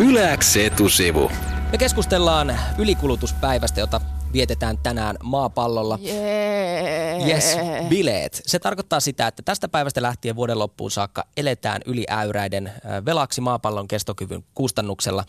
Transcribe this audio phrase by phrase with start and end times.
[0.00, 1.30] Yläks etusivu.
[1.72, 4.00] Me keskustellaan ylikulutuspäivästä, jota
[4.32, 5.98] vietetään tänään maapallolla.
[6.02, 7.26] Jee.
[7.26, 7.56] Yes,
[7.88, 8.42] bileet.
[8.46, 13.40] Se tarkoittaa sitä, että tästä päivästä lähtien vuoden loppuun saakka eletään yli äyräiden äh, velaksi
[13.40, 15.24] maapallon kestokyvyn kustannuksella.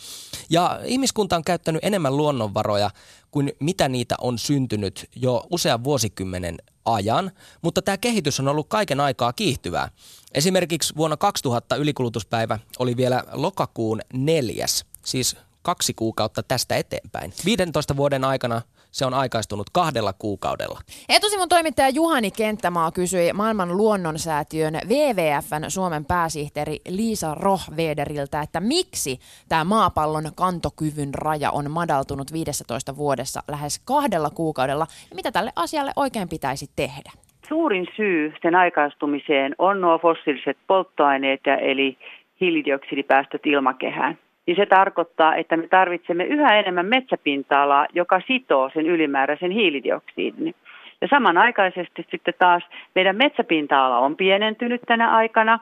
[0.50, 2.90] Ja ihmiskunta on käyttänyt enemmän luonnonvaroja
[3.32, 9.00] kuin mitä niitä on syntynyt jo usean vuosikymmenen ajan, mutta tämä kehitys on ollut kaiken
[9.00, 9.89] aikaa kiihtyvää.
[10.34, 17.34] Esimerkiksi vuonna 2000 ylikulutuspäivä oli vielä lokakuun neljäs, siis kaksi kuukautta tästä eteenpäin.
[17.45, 20.80] 15 vuoden aikana se on aikaistunut kahdella kuukaudella.
[21.09, 29.20] Etusivun toimittaja Juhani Kenttämaa kysyi maailman luonnonsäätiön WWFn Suomen pääsihteeri Liisa Rohvederiltä, että miksi
[29.50, 35.92] tämä maapallon kantokyvyn raja on madaltunut 15 vuodessa lähes kahdella kuukaudella ja mitä tälle asialle
[35.95, 37.12] oikein pitäisi tehdä?
[37.50, 41.98] Suurin syy sen aikaistumiseen on nuo fossiiliset polttoaineet, eli
[42.42, 44.17] hiilidioksidipäästöt ilmakehään
[44.48, 50.56] niin se tarkoittaa, että me tarvitsemme yhä enemmän metsäpinta-alaa, joka sitoo sen ylimääräisen hiilidioksidin.
[51.02, 52.64] Ja samanaikaisesti sitten taas
[52.95, 55.59] meidän metsäpinta-ala on pienentynyt tänä aikana.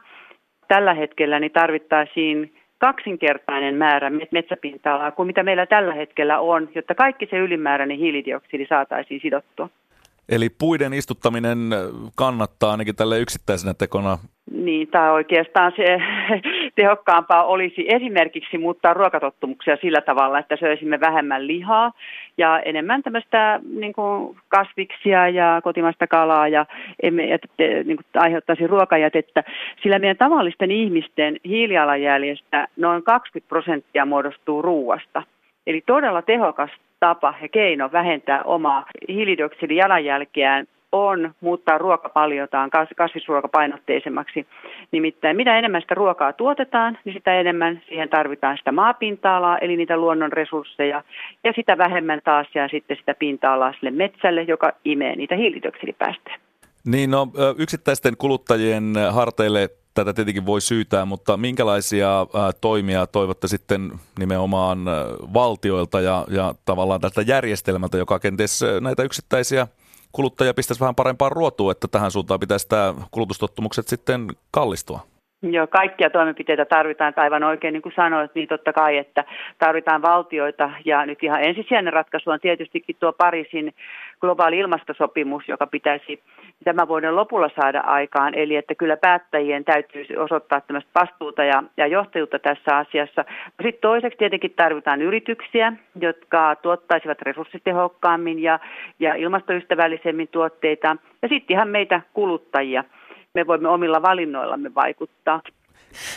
[0.67, 7.27] Tällä hetkellä niin tarvittaisiin kaksinkertainen määrä metsäpinta-alaa kuin mitä meillä tällä hetkellä on, jotta kaikki
[7.29, 9.69] se ylimääräinen hiilidioksidi saataisiin sidottua.
[10.29, 11.57] Eli puiden istuttaminen
[12.15, 14.17] kannattaa ainakin tälle yksittäisenä tekona.
[14.51, 15.85] Niin, tai oikeastaan se
[16.75, 21.91] tehokkaampaa olisi esimerkiksi muuttaa ruokatottumuksia sillä tavalla, että söisimme vähemmän lihaa
[22.37, 26.65] ja enemmän tämmöistä niin kuin kasviksia ja kotimaista kalaa ja
[27.03, 27.23] emme
[27.57, 29.43] niin kuin, aiheuttaisi ruokajätettä.
[29.83, 35.23] Sillä meidän tavallisten ihmisten hiilialanjäljestä noin 20 prosenttia muodostuu ruuasta.
[35.67, 44.47] Eli todella tehokas tapa ja keino vähentää omaa hiilidioksidijalanjälkeään on muuttaa ruokapaljotaan kasvisruokapainotteisemmaksi.
[44.91, 49.97] Nimittäin mitä enemmän sitä ruokaa tuotetaan, niin sitä enemmän siihen tarvitaan sitä maapinta-alaa, eli niitä
[49.97, 51.03] luonnon resursseja,
[51.43, 56.39] ja sitä vähemmän taas jää sitten sitä pinta-alaa sille metsälle, joka imee niitä hiilidioksidipäästöjä.
[56.85, 62.27] Niin, no yksittäisten kuluttajien harteille tätä tietenkin voi syytää, mutta minkälaisia
[62.61, 64.79] toimia toivotte sitten nimenomaan
[65.33, 69.67] valtioilta ja, ja tavallaan tältä järjestelmältä, joka kenties näitä yksittäisiä
[70.11, 74.99] kuluttajia pistäisi vähän parempaan ruotuun, että tähän suuntaan pitäisi tämä kulutustottumukset sitten kallistua?
[75.41, 79.25] Joo, kaikkia toimenpiteitä tarvitaan, aivan oikein niin kuin sanoit, niin totta kai, että
[79.57, 83.73] tarvitaan valtioita ja nyt ihan ensisijainen ratkaisu on tietystikin tuo Pariisin
[84.21, 86.23] globaali ilmastosopimus, joka pitäisi
[86.63, 91.87] tämän vuoden lopulla saada aikaan, eli että kyllä päättäjien täytyy osoittaa tämmöistä vastuuta ja, ja
[91.87, 93.25] johtajuutta tässä asiassa.
[93.63, 98.59] Sitten toiseksi tietenkin tarvitaan yrityksiä, jotka tuottaisivat resurssitehokkaammin ja,
[98.99, 102.83] ja ilmastoystävällisemmin tuotteita, ja sitten ihan meitä kuluttajia–
[103.33, 105.41] me voimme omilla valinnoillamme vaikuttaa.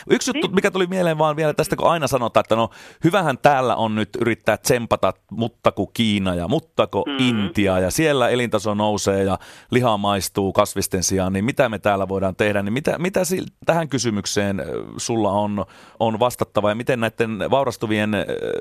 [0.09, 2.69] Yksi juttu, mikä tuli mieleen vaan vielä tästä, kun aina sanotaan, että no
[3.03, 7.15] hyvähän täällä on nyt yrittää tsempata muttako Kiina ja muttako mm.
[7.19, 9.37] Intia ja siellä elintaso nousee ja
[9.71, 13.19] liha maistuu kasvisten sijaan, niin mitä me täällä voidaan tehdä, niin mitä, mitä
[13.65, 14.61] tähän kysymykseen
[14.97, 15.65] sulla on,
[15.99, 18.11] on vastattava ja miten näiden vaurastuvien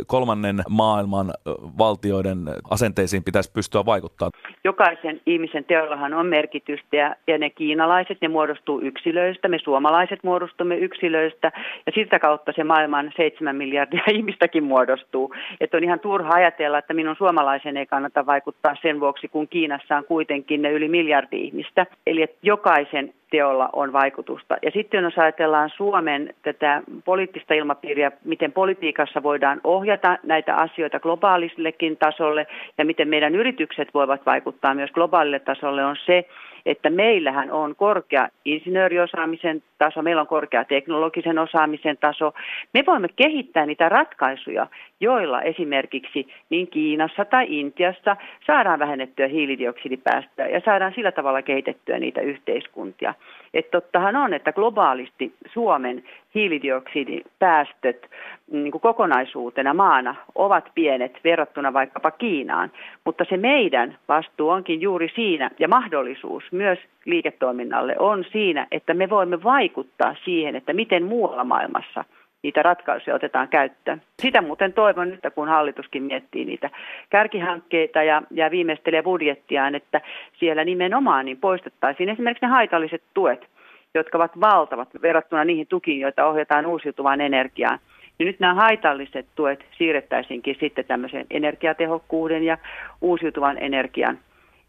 [0.06, 1.30] kolmannen maailman
[1.78, 2.38] valtioiden
[2.70, 4.30] asenteisiin pitäisi pystyä vaikuttaa?
[4.64, 10.76] Jokaisen ihmisen teollahan on merkitystä ja, ja ne kiinalaiset, ne muodostuu yksilöistä, me suomalaiset muodostumme
[10.76, 11.52] yksilöistä yksilöistä
[11.86, 15.34] ja sitä kautta se maailman seitsemän miljardia ihmistäkin muodostuu.
[15.60, 19.96] Että on ihan turha ajatella, että minun suomalaisen ei kannata vaikuttaa sen vuoksi, kun Kiinassa
[19.96, 21.86] on kuitenkin ne yli miljardi ihmistä.
[22.06, 24.56] Eli että jokaisen teolla on vaikutusta.
[24.62, 31.96] Ja sitten jos ajatellaan Suomen tätä poliittista ilmapiiriä, miten politiikassa voidaan ohjata näitä asioita globaalisillekin
[31.96, 32.46] tasolle
[32.78, 36.24] ja miten meidän yritykset voivat vaikuttaa myös globaalille tasolle, on se,
[36.66, 42.34] että meillähän on korkea insinööriosaamisen taso, meillä on korkea teknologisen osaamisen taso.
[42.74, 44.66] Me voimme kehittää niitä ratkaisuja,
[45.00, 48.16] joilla esimerkiksi niin Kiinassa tai Intiassa
[48.46, 53.14] saadaan vähennettyä hiilidioksidipäästöjä ja saadaan sillä tavalla kehitettyä niitä yhteiskuntia.
[53.54, 58.10] Että tottahan on, että globaalisti Suomen hiilidioksidipäästöt
[58.50, 62.72] niin kuin kokonaisuutena maana ovat pienet verrattuna vaikkapa Kiinaan,
[63.04, 69.10] mutta se meidän vastuu onkin juuri siinä ja mahdollisuus myös liiketoiminnalle on siinä, että me
[69.10, 72.04] voimme vaikuttaa siihen, että miten muualla maailmassa–
[72.42, 74.02] niitä ratkaisuja otetaan käyttöön.
[74.22, 76.70] Sitä muuten toivon nyt, kun hallituskin miettii niitä
[77.10, 80.00] kärkihankkeita ja, ja viimeistelee budjettiaan, että
[80.38, 83.48] siellä nimenomaan niin poistettaisiin esimerkiksi ne haitalliset tuet,
[83.94, 87.78] jotka ovat valtavat verrattuna niihin tukiin, joita ohjataan uusiutuvaan energiaan.
[88.18, 92.58] Niin nyt nämä haitalliset tuet siirrettäisiinkin sitten tämmöisen energiatehokkuuden ja
[93.00, 94.18] uusiutuvan energian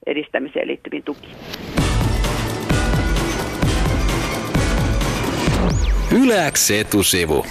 [0.05, 1.35] edistämiseen liittyviin tukiin.
[6.23, 7.45] Yläks etusivu.